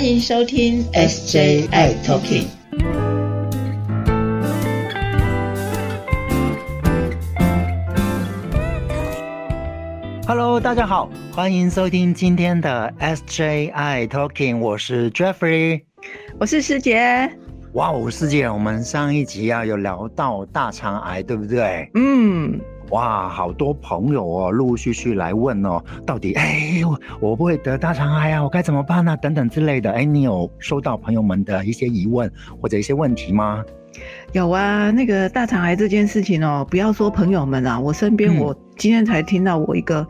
[0.00, 2.46] 欢迎收听 SJI Talking。
[10.26, 15.82] Hello，大家好，欢迎收听今天的 SJI Talking，我是 Jeffrey，
[16.38, 17.30] 我是师姐。
[17.74, 21.90] 哇哦，师姐，我们上一集啊有聊到大肠癌，对不对？
[21.94, 22.58] 嗯，
[22.90, 27.00] 哇，好多朋友哦，陆陆续续来问哦，到底哎，我
[27.30, 29.16] 我不会得大肠癌啊，我该怎么办呢？
[29.16, 29.92] 等等之类的。
[29.92, 33.64] 哎，你有收到朋友们的一些疑问或者一些问题吗？
[34.32, 40.06] 有啊，那个大肠癌这件事情哦，不要说朋友们啊，我身边我今天才听到我一个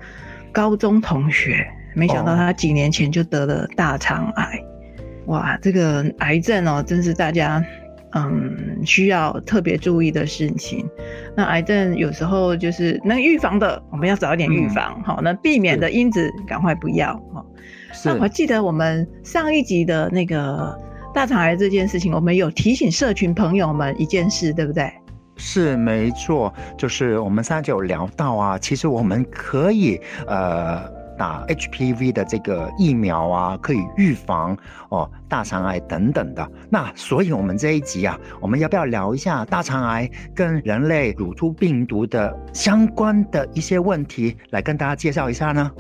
[0.53, 4.63] 高中同学，没想到他几年前就得了大肠癌。
[5.27, 7.63] 哇，这个癌症哦，真是大家
[8.13, 10.89] 嗯需要特别注意的事情。
[11.37, 17.45] 那癌症有时候就是能预防的，我们要早一点预防，好，那避免的因子赶快不要哈。
[18.05, 20.79] 那我记得我们上一集的那个。
[21.13, 24.89] 大肠癌这件事情，我们有提醒社群朋友们一件事，对不对？
[25.35, 30.81] 是没错，就是我们上次有聊到啊，其实我们可以呃
[31.21, 34.57] 打 HPV 的这个疫苗啊，可以预防
[34.89, 36.51] 哦大肠癌等等的。
[36.71, 45.71] 那所以我们这一集啊，我们要不要聊一下大肠癌跟人类乳突病毒的相关的一些问题，来跟大家介绍一下呢？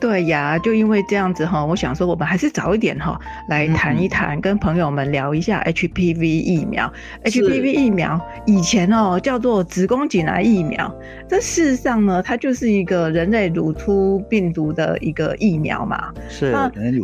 [0.00, 6.92] 对呀，就因为这样子哈，我想说我们还是早一点哈来谈一谈，跟朋友们聊一下 HPV 疫苗。
[7.24, 10.94] HPV 疫苗以前哦叫做子宫颈癌疫苗，
[11.28, 16.12] 这事实上呢，它就是一个人类乳突病毒的一个疫苗嘛。
[16.28, 16.54] 是，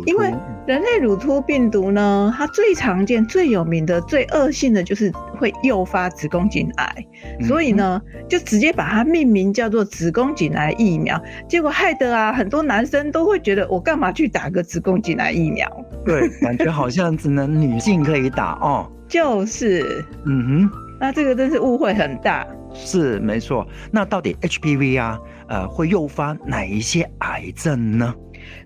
[0.05, 0.33] 因为
[0.65, 7.05] 人类乳突病毒呢，它最常见、最有名的、最恶性的就是会诱发子宫颈癌，
[7.45, 12.85] 所以呢，就直接把它命名叫做子宫颈癌疫苗，结果害得啊很多男。
[12.85, 15.67] 生都会觉得我干嘛去打个子宫颈癌疫苗？
[16.05, 18.87] 对，感觉好像只能女性可以打哦。
[19.07, 22.45] 就是，嗯哼，那这个真是误会很大。
[22.75, 23.67] 是没错。
[23.91, 28.13] 那到底 HPV 啊，呃，会诱发哪一些癌症呢？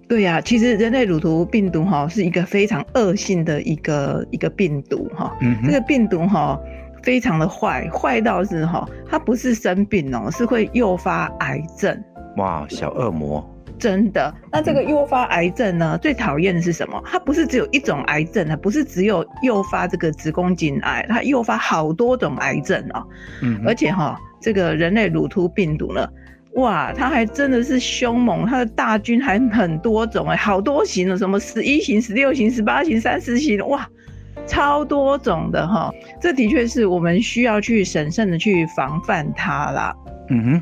[0.10, 5.38] 对呀，其实人类乳头病毒哈是一个非常恶性的一个一个病毒哈。
[5.40, 6.60] 嗯，这个病毒哈
[7.04, 12.04] 非常的坏，坏到是哈，它不是生病哦，是会诱发癌症。
[12.38, 13.48] 哇，小恶魔。
[13.78, 15.98] 真的，那这个诱发癌症呢？
[16.00, 17.02] 最讨厌的是什么？
[17.06, 23.02] 它不是只有一种癌症，它不是只有诱发这个子宫颈癌，它诱发好多种癌症哦。
[23.42, 26.06] 嗯，而且哈，这个人类乳突病毒呢，
[26.56, 33.88] 哇，它还真的是凶猛，它的大军还很多种哎，好多型的，什么十一型、十六型、十八型、三十型，哇，
[34.48, 35.92] 超多种的哈。
[36.20, 39.96] 这的确是我们需要去审慎的去防范它啦。
[40.30, 40.62] 嗯哼。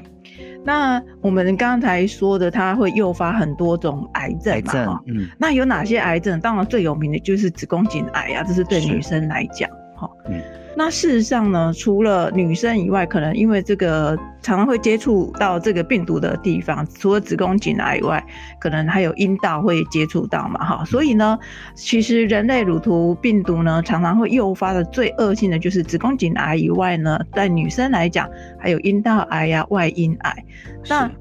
[0.66, 5.00] 那我们刚才说的，它会诱发很多种癌症嘛？
[5.08, 6.38] 嗯，那有哪些癌症？
[6.42, 10.10] 当然最有名的就是子宫颈癌啊，这是对女生来讲，哈。
[10.28, 10.42] 嗯。
[10.80, 18.24] 那事实上呢，除了女生以外，可能因为这个常常会接触到这个病毒的地方，除了子宫颈癌以外，
[18.60, 20.86] 可能还有阴道会接触到嘛，哈。
[20.86, 21.40] 所以呢，
[21.74, 28.30] 其实人类乳头病毒呢，常常会诱发的最恶性的就是子宫颈癌以外呢，在女生来讲，
[28.60, 30.46] 还有阴道癌呀、外阴癌。
[30.88, 31.12] 那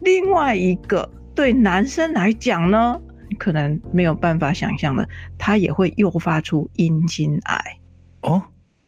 [0.00, 3.00] 另外一个对男生来讲呢，
[3.38, 7.78] 可能没有办法想象的，它也会诱发出阴茎癌
[8.20, 8.42] 哦。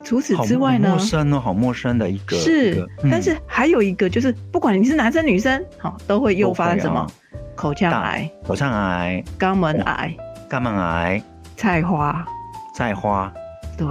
[0.05, 0.91] 除此之外呢？
[0.91, 2.37] 陌生哦，好陌生的一个。
[2.37, 7.07] 是，但是还有一个，就是不管你是男生女生，好，都会诱发什么？
[7.55, 10.17] 口腔癌、口腔癌、肛门癌、
[10.49, 11.23] 肛门癌、
[11.57, 12.25] 菜花、
[12.75, 13.33] 菜花，
[13.77, 13.87] 对。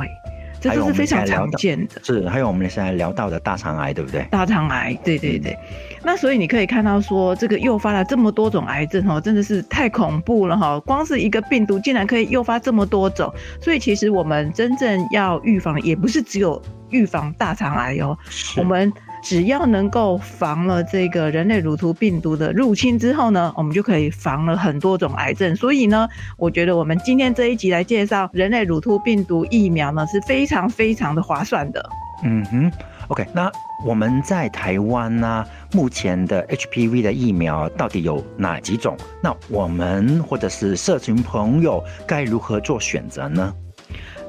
[0.60, 4.26] 这都是非常常见的，是还有我们现在聊到的大肠癌，对不对？
[4.32, 5.56] 大肠癌，对对对。
[6.08, 10.80] 那所以你可以看到说，这个诱发了这么多种癌症哦，真的是太恐怖了哈！
[10.86, 13.30] 光是一个病毒竟然可以诱发这么多种，
[13.62, 18.18] 所以其实我们真正要预防，也不是只有预防大肠癌哦，
[18.56, 18.94] 我们。
[19.24, 25.54] 只要能够防了这个人类乳突病毒的入侵之后呢，我们就可以防了很多种癌症。
[25.56, 26.08] 所以呢，
[26.38, 31.90] 我觉得我们今天这一集来介绍人类乳突病毒疫苗呢，是非常非常的划算的。
[32.24, 32.72] 嗯哼
[33.10, 33.52] ，OK，那
[33.84, 38.96] 我们在台湾呢，目前的 HPV 的疫苗到底有哪几种？
[39.22, 43.54] 那我们或者是社群朋友该如何做选择呢？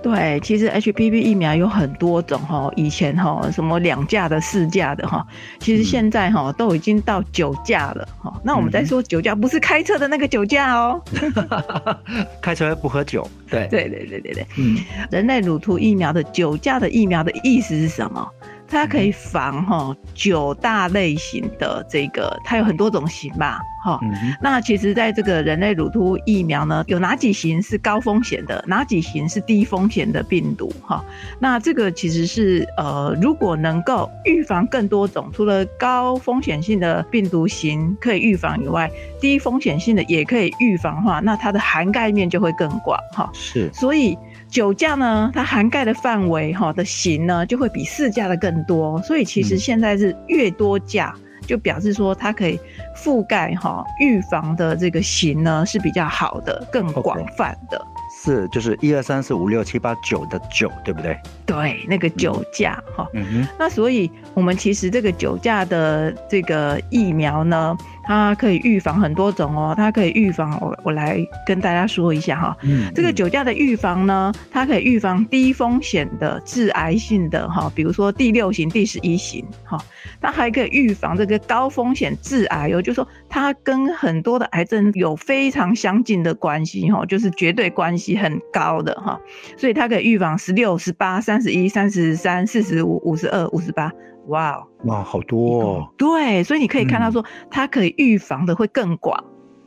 [0.00, 5.26] 对，其实 HPV 疫苗有很多种哈，以前哈什么两价的、四价的哈，
[5.58, 8.32] 其实现在哈都已经到九价了哈。
[8.44, 11.02] 那我们再说酒驾，不是开车的那个酒驾哦，
[12.40, 13.29] 开车不喝酒。
[13.50, 14.79] 对对对对对对，嗯，
[15.11, 18.25] 人类乳突疫苗的酒驾的疫苗的意思是什么？
[18.69, 23.99] 它可以防哈九大类型的这个，它有很多种型吧，哈。
[24.41, 30.70] 那其实，在这个人类乳突疫苗呢，有哪几型是高风险的，哪几型是低风险的病毒？
[30.82, 31.03] 哈，
[31.38, 38.91] 那这个其实是呃，如果能够预防更多种，除了高风险性的病毒型可以预防以外，
[39.21, 43.31] 低风险性的也可以预防的话，那它的涵盖面就会更广，哈。
[43.32, 44.17] 是，所以。
[44.49, 51.15] 酒驾呢，它涵盖的范围哈的型呢，就会比四驾的更多，所以其实现在是越多驾，
[51.47, 52.59] 就表示说它可以
[52.97, 57.81] 覆盖哈预防的这个型呢是比较好的，更广泛的。
[58.25, 61.17] 是，就是一二三四五六七八九的九，对不对？
[61.49, 63.09] 对，那个酒驾哈。
[63.15, 63.49] 嗯哼。
[63.59, 67.77] 那所以我们其实这个酒驾的这个疫苗呢。
[68.11, 79.79] 它可以预防很多种哦，它可以预防我我来跟大家说一下哈，嗯，这个酒驾的预防呢，它可以预防低风险的致癌性的哈，比如说第六型、第十一型哈，
[80.23, 89.21] 它还可以预防这个高风险致癌哦，就说它跟很多的癌症有非常相近的关系哈，就是绝对关系很高的哈，
[89.59, 93.90] 所以它可以预防十六、十八、三十一、三十三、四十五、五十二、五十八。
[94.26, 95.88] 哇哇，好多哦！
[95.96, 99.25] 对，所以你可以看到说，它可以预防的会更广。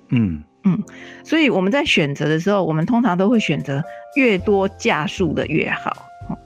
[0.09, 0.77] 嗯嗯，
[1.23, 3.83] 所以我们在选择的时候，我们通常都会选择
[4.15, 5.91] 越多价数的越好。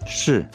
[0.05, 0.45] 是，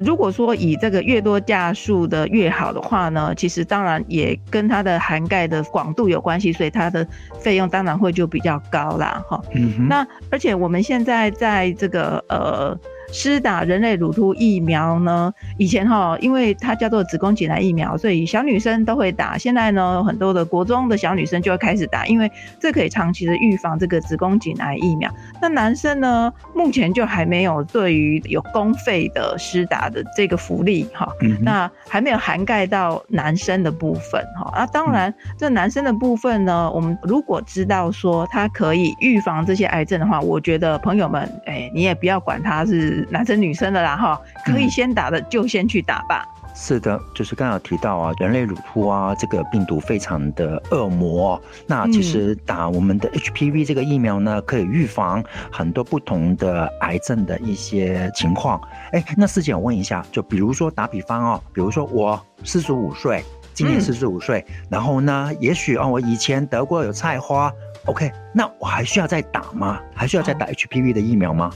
[0.00, 7.06] 如果说以这个越多价数的越好的话呢，其实当然也跟它的涵盖的广度有关系，所以它的
[7.38, 9.22] 费用当然会就比较高啦。
[9.28, 12.76] 哈，嗯，那而且我们现在在这个呃。
[13.12, 15.32] 施打人类乳突疫苗呢？
[15.56, 19.38] 以前哈，因为它叫做子宫颈癌疫苗，所以小女生都会打。
[19.38, 25.12] 现在呢，很多的国中的小女生就会开始打，因为这可以长期的预防这个子宫颈癌疫苗。
[25.40, 31.08] 那男生呢，目前就还没有对于有公费的施打的这个福利哈，
[31.40, 34.52] 那还没有涵盖到男生的部分哈。
[34.56, 43.03] 那，当然这男生的部分呢，我们如果知道说它可以预防这些癌症的话，我觉得朋友们，哎，你也不要管它是。
[43.10, 46.26] 男生女生的啦哈，可以先打的就先去打吧。
[46.56, 51.40] 是的，就是刚刚提到啊，人类乳突啊，这个病毒非常的恶魔。
[51.66, 55.20] 那其实打我们的 HPV 这个疫苗呢，可以预防
[55.50, 58.60] 很多不同的癌症的一些情况。
[58.92, 67.52] 哎，那师姐我问一下，就比如说打比方哦，比如说我四十五岁，今年四十五岁，然后呢，也许哦，我以前得过有菜花
[67.86, 69.80] ，OK，那我还需要再打吗？
[69.92, 71.50] 还需要再打 HPV 的疫苗吗？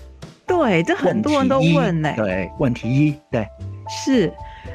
[0.49, 2.13] 对，这很多人都问呢。
[2.17, 3.47] 对，问题一，对，
[3.89, 4.33] 是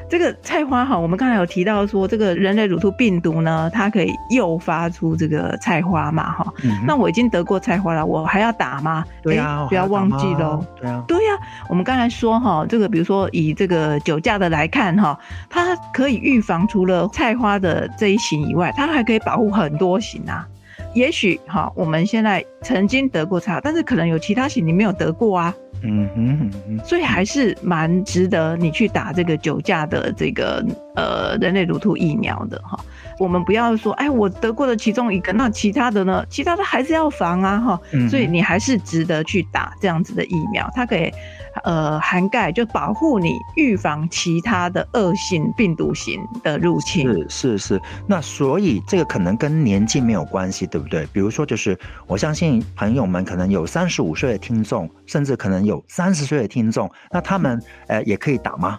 [0.08, 0.96] 这个菜花哈。
[0.96, 6.54] 我们刚才有提到说，这个人类乳突病毒呢，它可以诱发出这个菜花嘛，哈。
[6.86, 9.04] 那我已经得过菜花了，我还要打吗？
[9.22, 10.64] 对呀，不要忘记喽。
[10.80, 11.32] 对啊，对呀。
[11.68, 15.18] 我们刚才说哈，这个比如说以这个酒驾的来看哈，
[15.50, 20.46] 它可以预防除了菜花的这一型以外，它还可以保护很多型啊。
[20.94, 25.52] 也许哈，我们现在曾经得过菜，但是可能有其他型你没有得过啊。
[25.84, 30.64] 嗯哼，所以还是蛮值得你去打这个酒驾的这个
[30.96, 32.78] 呃人类乳突疫苗的哈。
[33.18, 36.24] 我们不要说，哎，我得过的其中一个，那其他的呢？
[36.28, 37.80] 其他的还是要防啊哈。
[38.08, 41.12] 所以你还是值得去打这样子的疫苗，它可以。
[41.62, 47.08] 呃，涵盖就保护你，预防其他的恶性病毒型的入侵。
[47.08, 51.06] 是是是，那所以这个可能跟年纪没有关系，对不对？
[51.12, 58.78] 比如说，就是我相信朋友们可能有三十五岁的听众，甚至可能有三十岁的听众，那他们呃也可以打吗？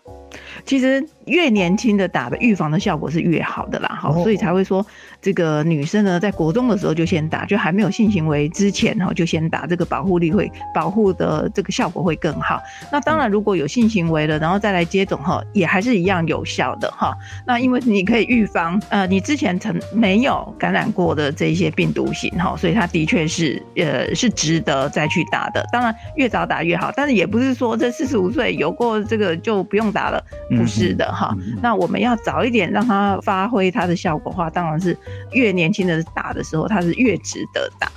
[0.66, 4.86] 其实越年轻的打的预防的效果是越好的啦，哈，所以才会说
[5.22, 12.62] 这个女生呢，在国中的时候就先打，就还没有性行为之前哈，就先打，这个保护力会保护的这个效果会更好。
[12.92, 17.16] 那当然，如果有性行为了，然后再来接种哈，也还是一样有效的哈。
[17.46, 25.66] 那因为你可以预防，呃，你之前曾没有感染过的这一些病毒型哈，所以它的确是呃是值得再去打的。
[25.72, 30.24] 当然越早打越好，但是也不是说这四十五岁有过这个就不用打了。
[30.50, 34.98] 不是的哈，那我们要早一点让它发挥它的效果话，当然是
[35.32, 37.90] 越年轻的打的时候，它是越值得打。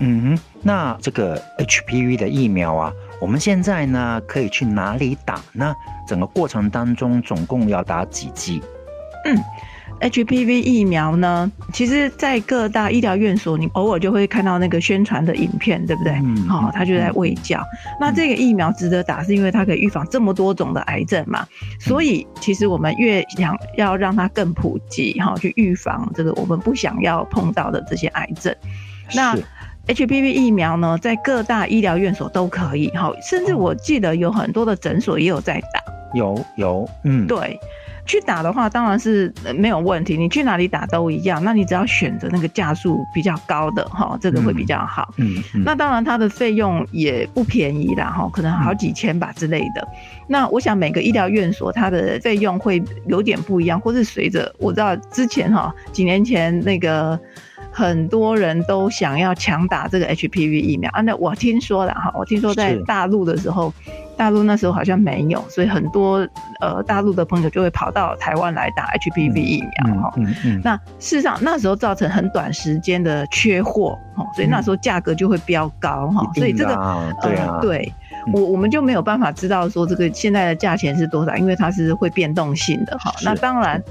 [0.00, 5.74] 嗯哼，那这个 HPV 的疫苗啊，我们现在呢可以去哪里打呢？
[6.08, 8.62] 整个过程当中总共要打几剂？
[9.26, 9.36] 嗯。
[10.00, 16.12] HPV 疫苗呢，其实，在各大医疗院所，你偶尔就会看到那个宣传的影片，对不对？
[16.24, 16.48] 嗯。
[16.48, 17.62] 好，他就在喂教。
[18.00, 21.46] 那这个疫苗值得打，是因为它可以预防这么多种的癌症嘛？
[21.78, 28.54] 所以，其实我们越想要让它更普及，哈，去预防这个我们不想要碰到的这些癌症。
[29.14, 29.36] 那
[29.86, 35.80] HPV 疫苗呢，在各大医疗院所都可以，哈，甚至我记得有很多的诊所也有在打。
[36.14, 37.58] 有有，嗯，对。
[38.06, 41.42] 去打的话，当然是没有问题，你去哪里打都一样。
[41.44, 45.12] 那你只要选择那个价数比较高的哈，这个会比较好。
[45.16, 49.86] 嗯，那当然它的费用也不便宜啦哈，可能好几千吧之类的。
[50.28, 57.18] 那我想每个医疗院所它的费用会有点不一样，或是随着我知道之前哈几年前那个。
[57.72, 61.00] 很多人都想要强打这个 HPV 疫苗啊！
[61.02, 63.72] 那我听说了哈，我听说在大陆的时候，
[64.20, 66.28] 大陆那时候好像没有，所以很多
[66.60, 70.12] 呃大陆的朋友就会跑到台湾来打 HPV 疫苗哈。
[70.18, 70.60] 嗯嗯。
[70.62, 76.30] 那事实上那时候造成很短时间的缺货哈，所以那时候价格就会飙高哈。
[76.34, 77.90] 所以这个呃对
[78.34, 83.10] 我我们就没有办法知道说这个现在的价钱是多少，因为它是会变动性的哈。
[83.24, 83.82] 那当然。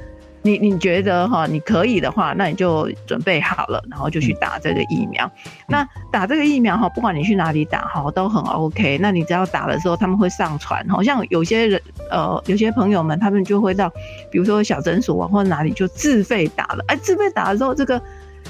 [0.42, 5.30] 你你觉得哈，你可以的话，那你就准备好了，然后就去打这个疫苗。
[5.68, 8.98] 那打这个疫苗哈，不管你去哪里打哈，都很 OK。
[9.00, 13.90] 那你只要打的时候，他们会上传，好像有些人呃，有些朋友们他们就会到，
[14.32, 16.84] 比如说小诊所啊或者哪里就自费打了。
[16.88, 18.02] 哎，自费打的时候，这个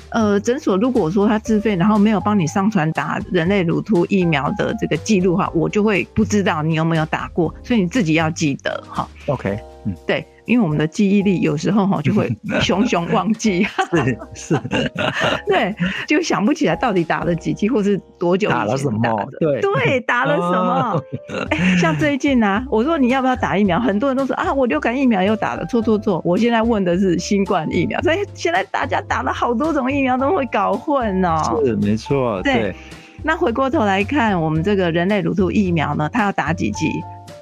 [0.09, 9.07] 呃诊所如果说他自费，然后没有帮你上传打人类乳突疫苗的这个记录哈，我就会不知道你有没有打过，所以你自己要记得哈。
[9.25, 10.23] OK，嗯，对。
[10.49, 12.27] 因为我们的记忆力有时候哈 就会
[12.59, 13.63] 熊熊忘记，
[13.93, 14.59] 是是，
[15.47, 15.75] 对，
[16.07, 18.99] 就想不起来到底打了几剂或是多久打了什么，
[19.39, 21.01] 对对，打了什么？
[21.51, 31.61] 哎，像最近啊，我说你要不要打疫苗，很多人都说啊，我流感疫苗又打了，错错错，我现在问的是新冠疫苗，所以现在大家打了好多种疫苗都会搞混哦。
[31.63, 32.75] 是没错，对。
[33.21, 36.89] 那回过头来看，我们这个人类乳突疫苗呢，它要打几剂？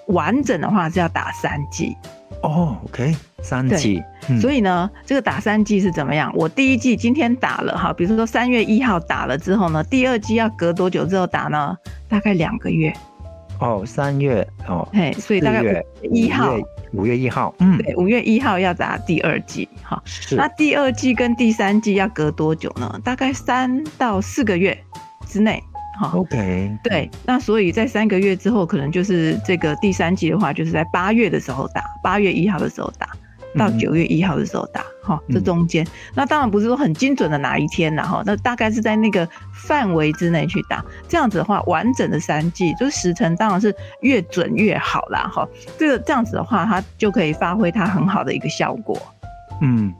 [0.07, 1.95] 完整的话是要打三剂。
[2.41, 4.01] 哦，OK，三剂，
[4.39, 6.31] 所以呢，这个打三剂是怎么样？
[6.35, 11.75] 我第一剂今天打了哈，比如说三月一号打了之后呢，第二剂要隔多久之后打呢？
[12.07, 12.93] 大概两个月。
[13.59, 16.55] 哦，三月哦，嘿，所以大概一号，
[16.93, 20.01] 五月一号，嗯，对，五月一号要打第二剂，哈，
[20.31, 23.01] 那第二剂跟第三剂要隔多久呢？
[23.03, 24.77] 大概三到四个月
[25.27, 25.63] 之内。
[26.13, 33.09] OK，对，那所以在三个月之后，可能就是这个第三季的话，就是在八月的时候打，八月一号的时候打，
[33.57, 49.01] 到九月一号的时候打，哈，这中间，那当然不是说很精准的哪一天然后那大概是在那个范围之内去打，这样子的话，完整的三季就是时辰，当然是越准越好啦，哈，这个这样子的话，它就可以发挥它很好的一个效果，
[49.61, 49.93] 嗯。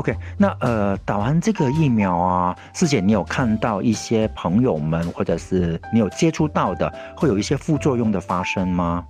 [0.00, 9.04] OK，那呃，打完这个疫苗啊，师姐，你有看到一些朋友们，或者是你有接触到的，会有一些副作用的发生吗？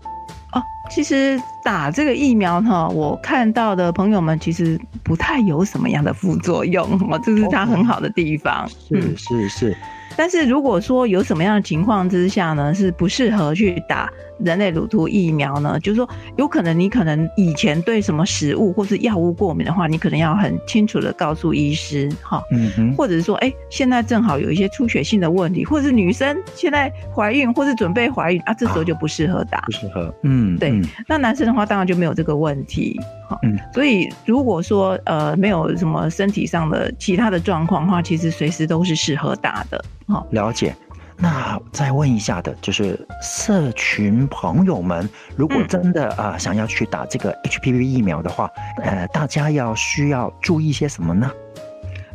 [0.52, 8.68] 哦，其实打这个疫苗哈，我看到的朋友们其实不太有什么样的副作用， 哦，这是它很好的地方。
[8.68, 9.76] 是是是。
[10.16, 14.10] 但是如果说有什么样的情况之下呢，是不适合去打
[14.44, 15.78] 人类乳突疫苗呢？
[15.80, 30.72] 就是说，有可能你可能以前对什么食物或是药物过敏的话，你可能要很清楚的告诉医师，哈，嗯或者是说，哎，现在正好有一些出血性的问题，或者是女生现在怀孕或是准备怀孕啊，这时候就不适合打，不适合，嗯，对。
[31.06, 33.58] 那男生的话，当然就没有这个问题，哈，嗯。
[33.72, 39.82] 所以如果说呃没有什么身体上的其他的状况的话，其实随时都是适合打的。
[40.30, 40.74] 了解，
[41.22, 48.50] 那再问一下的，就是社群朋友们，如果真的啊想要去打这个 HPV 疫苗的话，
[48.82, 51.30] 呃，大家要需要注意些什么呢？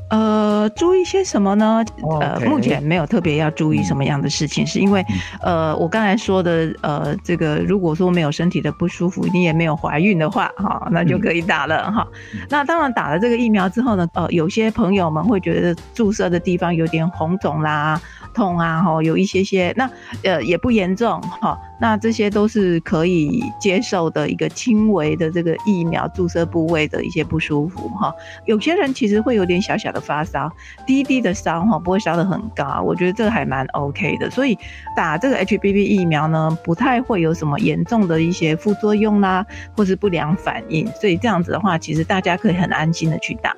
[0.10, 1.84] 呃，注意些什么呢？
[2.22, 5.04] 呃，目前没有特别要注意什么样的事情，是因为
[5.42, 12.08] 呃，我刚才说的呃，这个如果说没有身体的不舒服，你也没有怀孕的话，哈，那就可以打了哈。
[12.50, 18.00] 那当然打了这个疫苗之后呢，呃，有些朋友们会觉得注射的地方有点红肿啦。
[18.36, 19.90] 痛啊，哈，有一些些，那
[20.24, 28.14] 呃也不严重，哈，那这些都是可以接受的一个轻微的这个疫苗注射部位的一些不舒服，哈，
[28.46, 30.52] 有些人其实会有点小小的发烧，
[30.86, 34.58] 低低的烧，哈，不会烧得很高，我觉得这个还蛮 OK 的，所以
[34.96, 43.56] 打这个 HBV 疫苗呢，不太会有什么严重的一些副作用啦，或是不良反应，所以这样子的话，其实大家可以很安心的去打。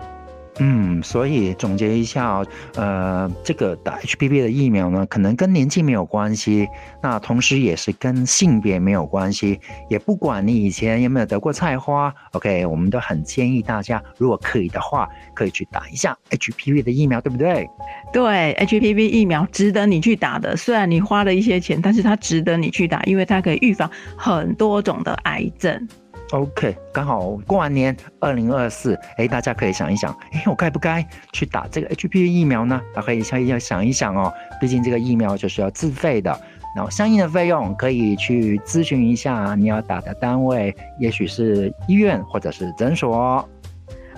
[0.60, 2.44] 嗯，所以总结一下，
[2.76, 6.68] 呃，这个打 HPV 的疫苗呢，可能跟年纪没有关系，
[7.02, 17.70] 那同时也是跟性别没有关系，也不管你以前有没有得过菜花，OK，我们都很建议大家，如果可以的话，可以去打一下 HPV 的疫苗，对不对？
[18.12, 25.88] 对，HPV 疫苗值得你去打的，虽然你花了一些钱，但是它值得你去打，因为它可以预防很多种的癌症。
[26.32, 32.82] OK，刚好过完年，二零二四，哎，大家可以想一想，哎，我该不该去打这个 HPV 疫苗呢？
[32.94, 36.38] 大家可以想要想一想哦，毕竟这个疫苗就是要自费的。
[36.76, 43.48] 然后相应的费用可以去咨询一下你要打的单位，也许是医院或者是诊所。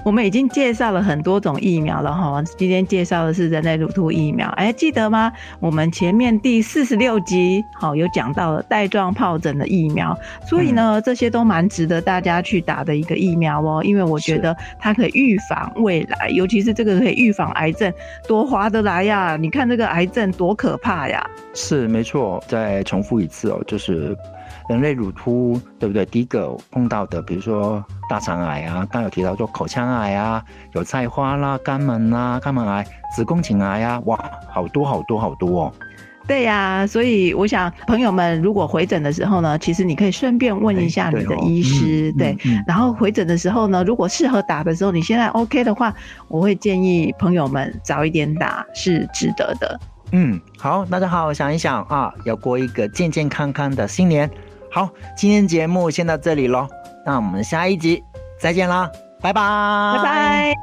[0.03, 5.32] 我们已经介绍了很多种疫苗了哈，今天介绍的是人类乳突疫苗，哎，记得吗？
[5.60, 17.94] 我们前面第四十六集好有讲到了带状疱疹的疫苗，所以呢，这些都蛮值得大家去打的一个疫苗哦，因为我觉得它可以预防未来，尤其是这个可以预防癌症，
[18.27, 19.38] 多划得来呀！
[19.39, 21.29] 你看这个癌症多可怕呀！
[21.53, 24.18] 是没错，再重复一次哦，就是。
[24.68, 26.06] 人类乳突，对不对？
[26.06, 35.74] 第一个碰到的，比如说大肠癌啊，刚有提到说口腔癌啊，有菜花啦、肛门啦、肛门癌、子宫颈癌啊，哇，好多好多好多哦。
[36.27, 42.38] 对呀，所以我想朋友们如果回诊的时候呢，其实你可以顺便问一下你的医师，对。
[42.68, 45.91] 然后回诊的时候呢，如果适合打的时候，你现在 OK 的话，
[46.27, 49.79] 我会建议朋友们早一点打，是值得的。
[50.12, 54.30] 嗯，好，大家好好想一想啊，要过一个健健康康的新年。
[54.72, 56.68] 好，今天节目先到这里喽，
[57.06, 58.04] 那我们下一集
[58.39, 58.89] 再见啦，
[59.22, 59.42] 拜拜，
[59.98, 60.54] 拜拜。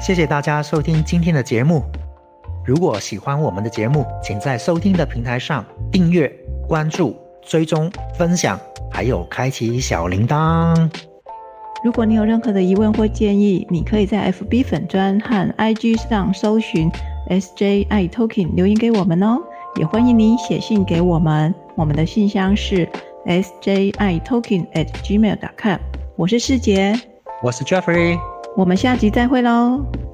[0.00, 1.82] 谢谢大家收听今天的节目。
[2.64, 6.28] 如果喜欢我们的节目，请在收听的平台上订阅、
[6.66, 8.58] 关注、追踪、分享，
[8.98, 10.90] 还有开启小铃铛。
[11.84, 16.90] 如果你有任何的疑问或建议，你可以在 FB 粉专和 IG 上搜寻
[17.28, 19.38] SJI Talking 留言给我们哦。
[19.76, 22.88] 也欢迎你写信给我们，我们的信箱是
[23.24, 25.78] SJI Talking at gmail.com。
[26.16, 27.00] 我是世杰，
[27.40, 28.18] 我是 Jeffrey，
[28.56, 30.07] 我们下集再会喽。